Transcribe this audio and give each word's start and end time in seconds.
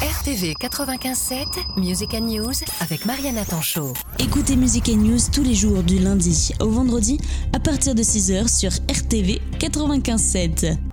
RTV 0.00 0.54
95.7, 0.58 1.78
Music 1.78 2.14
and 2.14 2.22
News 2.22 2.54
avec 2.80 3.04
Mariana 3.04 3.44
Tanchot. 3.44 3.92
Écoutez 4.18 4.56
Music 4.56 4.88
and 4.88 5.02
News 5.02 5.18
tous 5.30 5.42
les 5.42 5.54
jours 5.54 5.82
du 5.82 5.98
lundi 5.98 6.52
au 6.58 6.70
vendredi 6.70 7.18
à 7.52 7.60
partir 7.60 7.94
de 7.94 8.02
6h 8.02 8.48
sur 8.48 8.70
RTV 8.70 9.42
95.7. 9.58 10.89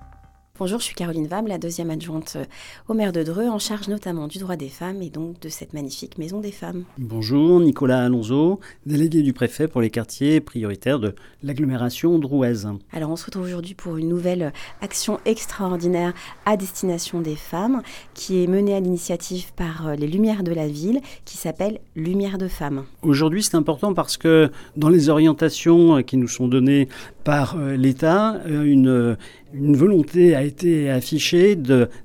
Bonjour, 0.59 0.79
je 0.79 0.85
suis 0.85 0.95
Caroline 0.95 1.27
Vab, 1.27 1.47
la 1.47 1.59
deuxième 1.59 1.91
adjointe 1.91 2.33
euh, 2.35 2.45
au 2.87 2.95
maire 2.95 3.11
de 3.11 3.21
Dreux, 3.21 3.47
en 3.47 3.59
charge 3.59 3.89
notamment 3.89 4.27
du 4.27 4.39
droit 4.39 4.55
des 4.55 4.69
femmes 4.69 5.03
et 5.03 5.11
donc 5.11 5.39
de 5.39 5.49
cette 5.49 5.71
magnifique 5.73 6.17
maison 6.17 6.39
des 6.39 6.51
femmes. 6.51 6.83
Bonjour, 6.97 7.59
Nicolas 7.59 8.03
Alonso, 8.03 8.59
délégué 8.87 9.21
du 9.21 9.33
préfet 9.33 9.67
pour 9.67 9.81
les 9.81 9.91
quartiers 9.91 10.41
prioritaires 10.41 10.97
de 10.97 11.13
l'agglomération 11.43 12.17
drouaise. 12.17 12.67
Alors 12.91 13.11
on 13.11 13.15
se 13.15 13.27
retrouve 13.27 13.43
aujourd'hui 13.43 13.75
pour 13.75 13.97
une 13.97 14.09
nouvelle 14.09 14.51
action 14.81 15.19
extraordinaire 15.25 16.13
à 16.47 16.57
destination 16.57 17.21
des 17.21 17.35
femmes 17.35 17.83
qui 18.15 18.43
est 18.43 18.47
menée 18.47 18.73
à 18.73 18.79
l'initiative 18.79 19.53
par 19.55 19.89
euh, 19.89 19.95
les 19.95 20.07
Lumières 20.07 20.41
de 20.41 20.53
la 20.53 20.67
ville 20.67 21.01
qui 21.23 21.37
s'appelle 21.37 21.79
Lumière 21.95 22.39
de 22.39 22.47
femmes. 22.47 22.85
Aujourd'hui 23.03 23.43
c'est 23.43 23.57
important 23.57 23.93
parce 23.93 24.17
que 24.17 24.49
dans 24.75 24.89
les 24.89 25.09
orientations 25.09 26.01
qui 26.01 26.17
nous 26.17 26.27
sont 26.27 26.47
données 26.47 26.87
par 27.23 27.57
euh, 27.59 27.75
l'État, 27.75 28.41
une 28.47 29.17
une 29.53 29.75
volonté 29.75 30.35
a 30.35 30.43
été 30.47 30.89
affichée 30.89 31.55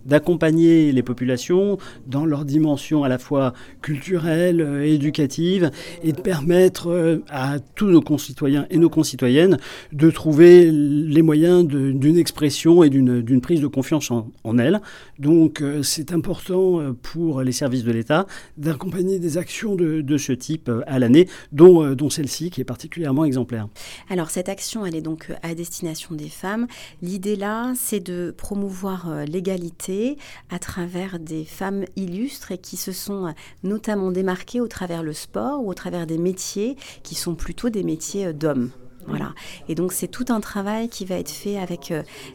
d'accompagner 0.04 0.92
les 0.92 1.02
populations 1.02 1.78
dans 2.06 2.24
leur 2.24 2.44
dimension 2.44 3.04
à 3.04 3.08
la 3.08 3.18
fois 3.18 3.54
culturelle, 3.80 4.60
euh, 4.60 4.84
éducative, 4.84 5.70
et 6.02 6.12
de 6.12 6.20
permettre 6.20 6.88
euh, 6.88 7.24
à 7.28 7.58
tous 7.74 7.86
nos 7.86 8.00
concitoyens 8.00 8.66
et 8.70 8.78
nos 8.78 8.90
concitoyennes 8.90 9.58
de 9.92 10.10
trouver 10.10 10.70
les 10.70 11.22
moyens 11.22 11.66
d'une 11.66 12.16
expression 12.16 12.82
et 12.82 12.90
d'une 12.90 13.40
prise 13.40 13.60
de 13.60 13.66
confiance 13.66 14.10
en, 14.10 14.30
en 14.44 14.58
elles. 14.58 14.80
Donc 15.18 15.60
euh, 15.60 15.82
c'est 15.82 16.12
important 16.12 16.80
pour 17.02 17.42
les 17.42 17.52
services 17.52 17.84
de 17.84 17.92
l'État 17.92 18.26
d'accompagner 18.56 19.18
des 19.18 19.38
actions 19.38 19.74
de, 19.76 20.00
de, 20.00 20.18
ce 20.18 20.32
type 20.32 20.70
à 20.86 20.98
l'année, 20.98 21.28
dont, 21.52 21.94
dont 21.94 22.10
celle-ci 22.10 22.50
qui 22.50 22.60
est 22.60 22.64
particulièrement 22.64 23.24
exemplaire. 23.24 23.68
Alors 24.10 24.30
cette 24.30 24.48
action, 24.48 24.84
elle 24.84 24.96
est 24.96 25.02
donc 25.02 25.32
à 25.42 25.54
destination 25.54 26.14
des 26.14 26.28
femmes. 26.28 26.66
L'idée 27.02 27.36
là, 27.36 27.72
c'est 27.76 28.00
de 28.00 28.31
promouvoir 28.32 29.08
euh, 29.08 29.24
l'égalité 29.24 30.18
à 30.50 30.58
travers 30.58 31.18
des 31.18 31.44
femmes 31.44 31.84
illustres 31.96 32.52
et 32.52 32.58
qui 32.58 32.76
se 32.76 32.92
sont 32.92 33.26
euh, 33.26 33.30
notamment 33.62 34.10
démarquées 34.10 34.60
au 34.60 34.68
travers 34.68 35.02
le 35.02 35.12
sport 35.12 35.62
ou 35.62 35.70
au 35.70 35.74
travers 35.74 36.06
des 36.06 36.18
métiers 36.18 36.76
qui 37.02 37.14
sont 37.14 37.34
plutôt 37.34 37.70
des 37.70 37.82
métiers 37.84 38.26
euh, 38.26 38.32
d'hommes. 38.32 38.70
Voilà. 39.06 39.32
Et 39.68 39.74
donc 39.74 39.92
c'est 39.92 40.08
tout 40.08 40.26
un 40.28 40.40
travail 40.40 40.88
qui 40.88 41.04
va 41.04 41.16
être 41.16 41.30
fait 41.30 41.58
avec 41.58 41.92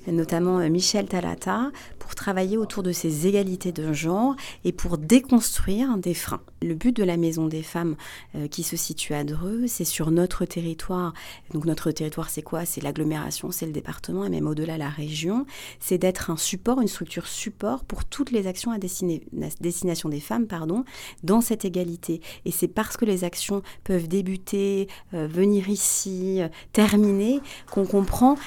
notamment 0.08 0.60
Michel 0.70 1.08
Talata 1.08 1.72
pour 2.08 2.16
travailler 2.16 2.58
autour 2.58 2.84
de 2.84 2.94
ces 2.94 3.28
égalités 3.28 3.74
de 3.74 3.92
genre 3.92 4.36
et 4.64 4.72
pour 4.72 4.98
déconstruire 4.98 5.98
des 5.98 6.14
freins. 6.14 6.42
Le 6.62 6.74
but 6.74 6.96
de 6.96 7.04
la 7.04 7.18
Maison 7.18 7.48
des 7.48 7.64
femmes 7.64 7.96
euh, 8.36 8.48
qui 8.48 8.64
se 8.64 8.78
situe 8.78 9.14
à 9.14 9.24
Dreux, 9.24 9.68
c'est 9.68 9.84
sur 9.84 10.10
notre 10.10 10.46
territoire. 10.46 11.14
Donc 11.54 11.66
notre 11.66 11.92
territoire, 11.92 12.30
c'est 12.30 12.42
quoi? 12.42 12.66
C'est 12.66 12.82
l'agglomération, 12.82 13.52
c'est 13.52 13.66
le 13.66 13.74
département 13.74 14.26
et 14.26 14.30
même 14.30 14.48
au-delà 14.48 14.78
la 14.78 14.90
région. 14.90 15.46
C'est 15.80 15.98
d'être 15.98 16.32
un 16.32 16.38
support, 16.38 16.82
une 16.82 16.88
structure 16.88 17.28
support 17.28 17.84
pour 17.84 18.06
toutes 18.06 18.32
les 18.32 18.48
actions 18.48 18.72
à, 18.72 18.78
destination 18.80 20.08
des 20.08 20.20
femmes, 20.22 20.48
pardon, 20.48 20.86
dans 21.24 21.42
cette 21.42 21.66
égalité. 21.66 22.22
Et 22.46 22.52
c'est 22.52 22.68
parce 22.70 22.98
que 22.98 23.06
les 23.06 23.24
actions 23.24 23.62
peuvent 23.84 24.08
débuter, 24.08 24.88
euh, 25.14 25.28
venir 25.28 25.70
ici, 25.70 26.42
euh, 26.58 26.68
terminer, 26.74 27.40
qu'on 27.72 27.86
comprend 27.86 28.38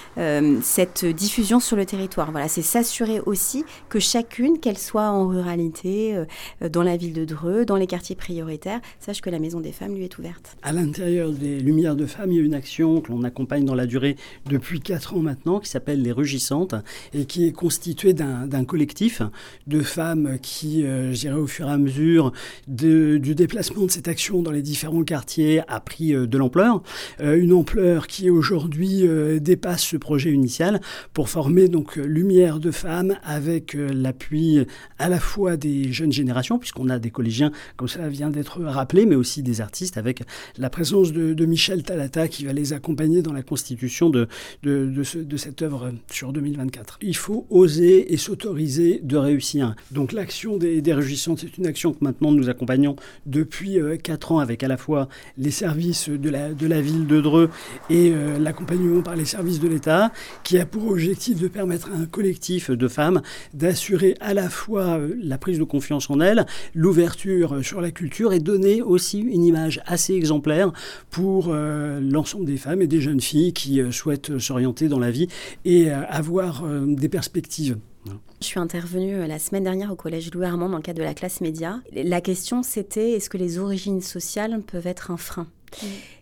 cette 0.63 1.05
diffusion 1.05 1.61
sur 1.61 1.77
le 1.77 1.85
territoire. 1.85 2.31
Voilà, 2.31 2.49
c'est 2.49 2.63
s'assurer 2.63 3.21
aussi 3.21 3.65
que 3.89 3.99
chacune, 3.99 4.59
qu'elle 4.61 4.79
soit 4.79 5.09
en 5.11 5.27
ruralité, 5.27 6.25
dans 6.71 6.83
la 6.83 6.97
ville 6.97 7.13
de 7.13 7.25
Dreux, 7.25 7.65
dans 7.65 7.77
les 7.77 7.87
quartiers 7.87 8.17
prioritaire, 8.17 8.81
sache 9.01 9.21
que 9.21 9.31
la 9.31 9.39
Maison 9.39 9.61
des 9.61 9.73
Femmes 9.73 9.95
lui 9.95 10.05
est 10.05 10.19
ouverte. 10.19 10.57
À 10.63 10.73
l'intérieur 10.73 11.33
des 11.33 11.61
Lumières 11.61 11.97
de 11.97 12.07
Femmes, 12.07 12.31
il 12.31 12.39
y 12.39 12.41
a 12.41 12.45
une 12.45 12.55
action 12.55 13.01
que 13.01 13.11
l'on 13.11 13.25
accompagne 13.25 13.65
dans 13.65 13.75
la 13.75 13.87
durée 13.87 14.17
depuis 14.47 14.81
4 14.81 15.15
ans 15.15 15.21
maintenant, 15.21 15.59
qui 15.59 15.69
s'appelle 15.69 16.03
Les 16.03 16.13
Rugissantes, 16.13 16.75
et 17.15 17.25
qui 17.25 17.47
est 17.47 17.53
constituée 17.53 18.13
d'un 18.13 18.65
collectif 18.65 19.23
de 19.67 19.81
femmes 19.81 20.39
qui, 20.43 20.85
euh, 20.85 21.13
je 21.13 21.21
dirais 21.21 21.39
au 21.39 21.47
fur 21.47 21.69
et 21.69 21.73
à 21.73 21.79
mesure 21.79 22.33
de, 22.69 23.19
du 23.19 23.35
déplacement 23.35 23.87
de 23.87 23.91
cette 23.91 24.09
action 24.09 24.43
dans 24.43 24.51
les 24.51 24.63
différents 24.63 25.03
quartiers, 25.03 25.63
a 25.69 25.81
pris 25.81 26.15
euh, 26.15 26.27
de 26.27 26.39
l'ampleur. 26.39 26.83
Euh, 27.21 27.37
une 27.37 27.53
ampleur 27.53 28.00
qui 28.07 28.31
aujourd'hui 28.31 29.05
dépasse 29.41 29.83
ce 29.83 29.97
projet 29.97 30.33
initial 30.33 30.81
pour 31.13 31.29
former 31.29 31.69
donc 31.69 31.97
Lumière 31.97 32.59
de 32.59 32.71
Femmes 32.71 33.17
avec 33.23 33.75
l'appui 33.75 34.67
à 34.99 35.09
la 35.09 35.21
fois 35.21 35.57
des 35.57 35.93
jeunes 35.93 36.13
générations, 36.13 36.59
puisqu'on 36.59 36.89
a 36.89 36.99
des 36.99 37.11
collégiens 37.11 37.53
comme 37.77 37.89
cela 37.89 38.09
vient 38.09 38.31
d'être 38.31 38.61
rappelé, 38.63 39.07
mais 39.07 39.17
aussi 39.17 39.43
des 39.43 39.61
artistes 39.61 39.97
avec 39.97 40.23
la 40.59 40.71
présence 40.71 41.13
de, 41.13 41.47
Michel 41.51 41.83
Talata 41.83 42.29
qui 42.29 42.45
va 42.45 42.53
les 42.53 42.73
accompagner 42.73 43.23
dans 43.23 43.33
la 43.33 43.43
constitution 43.43 44.11
de, 44.11 44.29
de, 44.63 45.03
cette 45.37 45.63
œuvre 45.63 45.93
sur 46.11 46.33
2024. 46.33 46.99
Il 47.03 47.17
faut 47.17 47.47
oser 47.51 48.13
et 48.13 48.17
s'autoriser 48.17 49.01
de 49.03 49.17
réussir. 49.17 49.75
Donc 49.91 50.13
l'action 50.13 50.59
des, 50.59 50.81
des 50.81 50.93
réjouissantes, 50.93 51.41
c'est 51.41 51.59
une 51.59 51.67
action 51.67 51.93
que 51.93 52.05
maintenant 52.05 52.31
nous 52.31 52.49
accompagnons 52.49 52.95
depuis 53.27 53.79
4 54.03 54.33
euh, 54.33 54.35
ans 54.35 54.39
avec 54.39 54.63
à 54.63 54.69
la 54.69 54.77
fois 54.77 55.09
les 55.39 55.51
services 55.51 56.09
de 56.09 56.31
la 56.31 56.81
ville 56.81 57.07
de 57.07 57.21
Dreux 57.21 57.51
et 57.91 58.13
euh, 58.13 58.39
l'accompagnement 58.39 59.03
par 59.03 59.17
les 59.17 59.27
services 59.27 59.61
de 59.61 59.69
l'État, 59.69 60.13
qui 60.45 60.59
a 60.59 60.65
pour 60.65 60.89
objectif 60.89 61.39
de 61.39 61.49
permettre 61.49 61.91
à 61.91 61.97
un 61.97 62.07
collectif 62.07 62.71
de 62.71 62.89
femmes 62.89 63.21
d'assurer 63.53 64.15
à 64.21 64.33
la 64.33 64.49
fois 64.49 64.99
euh, 64.99 65.15
la 65.23 65.37
prise 65.37 65.59
de 65.59 65.65
confiance 65.65 66.09
en 66.09 66.21
elles, 66.21 66.47
l'ouverture 66.75 67.63
sur 67.63 67.81
la 67.81 67.91
culture 67.91 68.33
et 68.33 68.41
donner 68.41 68.81
aussi 68.81 69.19
une 69.19 69.45
image 69.45 69.83
assez 69.87 70.15
exemplaire 70.15 70.73
pour 71.11 71.49
euh, 71.49 72.01
l'ensemble 72.01 72.45
des 72.45 72.57
femmes 72.57 72.83
et 72.83 72.87
des 72.87 73.01
jeunes 73.01 73.21
filles 73.21 73.53
qui 73.53 73.81
euh, 73.81 73.91
souhaitent 73.91 74.39
s'orienter 74.39 74.89
dans 74.89 74.99
la 74.99 75.11
vie 75.11 75.29
et 75.65 75.91
euh, 75.91 76.03
avoir 76.09 76.65
des 76.87 77.09
perspectives. 77.09 77.77
Je 78.07 78.47
suis 78.47 78.59
intervenue 78.59 79.27
la 79.27 79.39
semaine 79.39 79.65
dernière 79.65 79.93
au 79.93 79.97
collège 79.97 80.33
Louis 80.33 80.47
Armand 80.47 80.69
dans 80.69 80.79
le 80.79 80.83
cadre 80.83 80.99
de 80.99 81.05
la 81.05 81.15
classe 81.15 81.41
média. 81.41 81.81
La 81.93 82.21
question 82.21 82.63
c'était 82.63 83.13
est-ce 83.13 83.29
que 83.29 83.37
les 83.37 83.59
origines 83.59 84.01
sociales 84.01 84.61
peuvent 84.63 84.87
être 84.87 85.11
un 85.11 85.17
frein? 85.17 85.47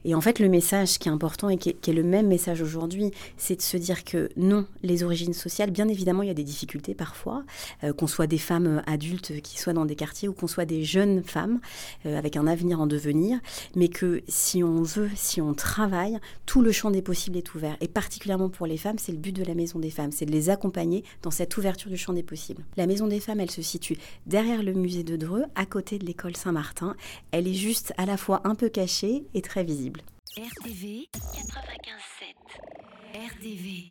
Et 0.05 0.15
en 0.15 0.21
fait, 0.21 0.39
le 0.39 0.49
message 0.49 0.99
qui 0.99 1.09
est 1.09 1.13
important 1.13 1.49
et 1.49 1.59
qui 1.59 1.71
est, 1.71 1.93
le 1.93 2.03
même 2.03 2.29
message 2.29 2.63
aujourd'hui, 2.63 3.11
c'est 3.37 3.57
de 3.57 3.63
se 3.63 3.77
dire 3.77 4.05
que 4.05 4.29
non, 4.37 4.67
les 4.83 5.03
origines 5.03 5.33
sociales, 5.33 5.71
bien 5.71 5.89
évidemment, 5.89 6.23
il 6.23 6.29
y 6.29 6.31
a 6.31 6.35
des 6.35 6.45
difficultés 6.45 6.95
parfois, 6.95 7.45
euh, 7.83 7.93
qu'on 7.93 8.07
soit 8.07 8.27
des 8.27 8.39
femmes 8.39 8.79
euh, 8.79 8.91
adultes 8.91 9.41
qui 9.43 9.59
soient 9.59 9.73
dans 9.73 9.85
des 9.85 9.97
quartiers 9.97 10.29
ou 10.29 10.33
qu'on 10.33 10.47
soit 10.47 10.65
des 10.65 10.85
jeunes 10.85 11.23
femmes 11.25 11.61
euh, 12.07 12.17
avec 12.17 12.37
un 12.37 12.47
avenir 12.47 12.81
en 12.81 12.87
devenir, 12.87 13.39
mais 13.75 13.89
que 13.89 14.23
si 14.29 14.63
on 14.63 14.83
veut, 14.83 15.11
si 15.15 15.41
on 15.41 15.55
travaille, 15.55 16.19
tout 16.47 16.63
le 16.63 16.73
champ 16.73 16.91
des 16.91 17.03
possibles 17.03 17.37
est 17.37 17.55
ouvert. 17.55 17.77
Et 17.81 17.89
particulièrement 17.89 18.49
pour 18.49 18.67
les 18.67 18.77
femmes, 18.77 18.99
c'est 18.99 19.13
le 19.13 19.19
but 19.19 19.35
de 19.35 19.45
la 19.45 19.55
Maison 19.55 19.79
des 19.79 19.91
femmes, 19.91 20.13
c'est 20.13 20.27
de 20.27 20.33
les 20.33 20.51
accompagner 20.51 21.05
dans 21.23 21.31
cette 21.31 21.57
ouverture 21.57 21.78
du 21.87 21.97
champ 21.97 22.13
des 22.13 22.23
possibles. 22.23 22.65
La 22.77 22.87
Maison 22.87 23.07
des 23.07 23.21
femmes, 23.21 23.41
elle 23.41 23.51
se 23.51 23.63
situe 23.63 23.97
derrière 24.27 24.63
le 24.63 24.73
musée 24.73 25.05
de 25.05 25.17
Dreux, 25.17 25.45
à 25.55 25.67
côté 25.67 25.99
de 25.99 26.05
l'école 26.05 26.37
Saint-Martin. 26.37 26.97
Elle 27.31 27.47
est 27.49 27.55
juste 27.55 27.93
à 27.97 28.07
la 28.07 28.17
fois 28.17 28.41
un 28.45 28.55
peu 28.55 28.69
cachée 28.69 29.25
très 29.41 29.65
visible. 29.65 30.01
RTV 30.37 31.09
95.7 31.15 32.35
RTV 33.15 33.87